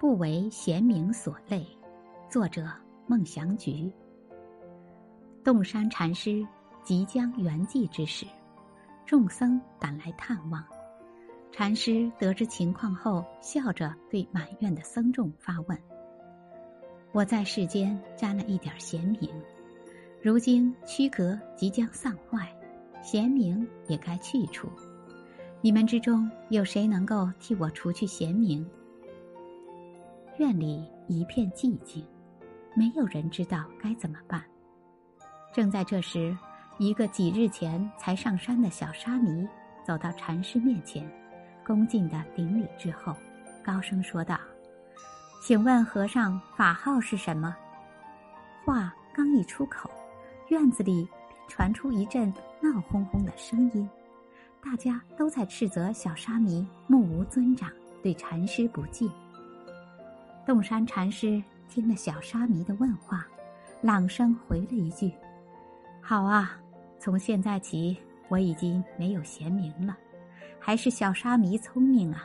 [0.00, 1.62] 不为贤明所累。
[2.26, 2.66] 作者：
[3.06, 3.92] 孟祥菊。
[5.44, 6.42] 洞山禅师
[6.82, 8.24] 即将圆寂之时，
[9.04, 10.64] 众僧赶来探望。
[11.52, 15.78] 禅师得知情况后，笑着对满院的僧众发问
[17.12, 19.28] ：“我在世间沾了一点贤名，
[20.22, 22.50] 如今躯壳即将丧坏，
[23.02, 24.66] 贤名也该去除。
[25.60, 28.66] 你们之中有谁能够替我除去贤名？”
[30.40, 32.02] 院里一片寂静，
[32.74, 34.42] 没有人知道该怎么办。
[35.52, 36.34] 正在这时，
[36.78, 39.46] 一个几日前才上山的小沙弥
[39.84, 41.06] 走到禅师面前。
[41.62, 43.14] 恭敬的顶礼之后，
[43.62, 44.40] 高声说道
[45.44, 47.54] ：“请问和尚法号是什么？”
[48.64, 49.90] 话刚一出口，
[50.48, 51.06] 院子里
[51.48, 52.32] 传出一阵
[52.62, 53.86] 闹哄哄的声音，
[54.64, 57.70] 大家都在斥责小沙弥目无尊长，
[58.02, 59.12] 对禅师不敬。
[60.50, 63.24] 洞山禅师听了小沙弥的问话，
[63.80, 65.14] 朗声回了一句
[66.02, 66.58] ：“好啊，
[66.98, 67.96] 从现在起，
[68.28, 69.96] 我已经没有贤名了。”
[70.58, 72.24] 还是小沙弥聪明啊！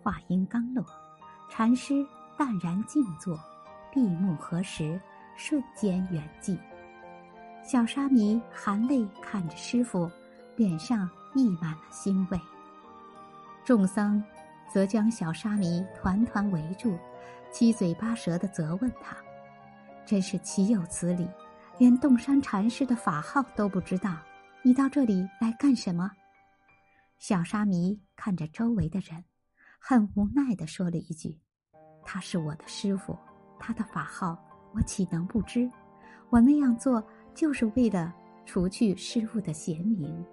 [0.00, 0.86] 话音刚落，
[1.50, 2.06] 禅师
[2.38, 3.36] 淡然静坐，
[3.92, 4.96] 闭目合十，
[5.36, 6.56] 瞬间圆寂。
[7.64, 10.08] 小沙弥含泪看着师傅，
[10.54, 12.40] 脸上溢满了欣慰。
[13.64, 14.22] 众僧
[14.72, 16.98] 则将小沙弥团团围住，
[17.52, 19.14] 七嘴八舌的责问他
[20.06, 21.28] ：“真是岂有此理！
[21.78, 24.16] 连洞山禅师的法号都不知道，
[24.62, 26.10] 你到这里来干什么？”
[27.18, 29.22] 小沙弥看着周围的人，
[29.78, 31.38] 很无奈的说了一句
[32.04, 33.16] ：“他是我的师傅，
[33.58, 34.42] 他的法号
[34.74, 35.70] 我岂能不知？
[36.30, 38.14] 我那样做就是为了
[38.46, 40.24] 除去师傅的贤名。”